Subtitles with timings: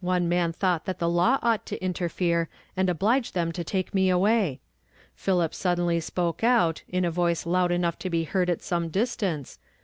[0.00, 4.10] One man thought that the law ought to interfere, and ohlige them to take me
[4.10, 4.58] away.
[5.14, 9.60] Philip suddenly spoke out, in a voice loud enouoh to be heard at some distance.